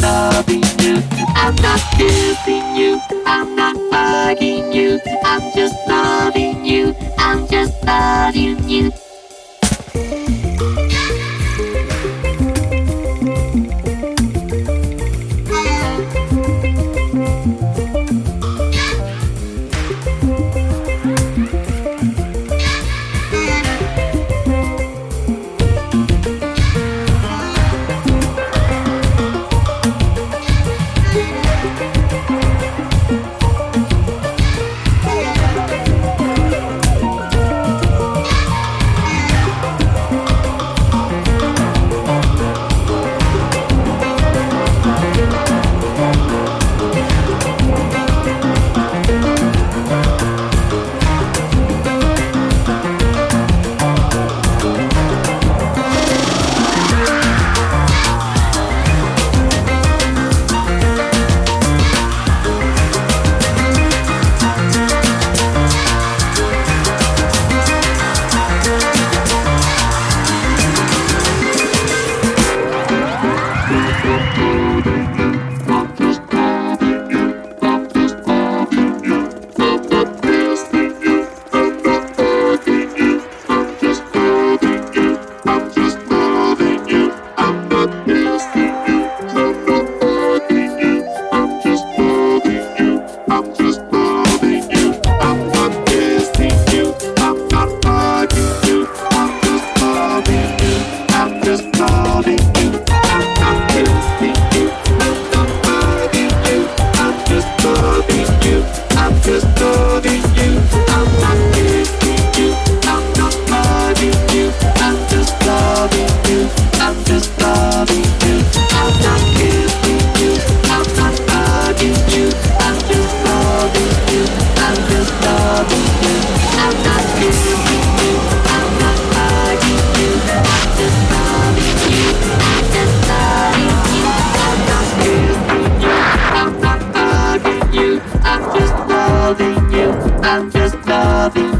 [0.00, 1.02] loving you.
[1.36, 3.00] I'm not using you.
[3.26, 5.00] I'm not bugging you.
[5.24, 5.42] I'm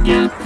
[0.05, 0.44] Yeah.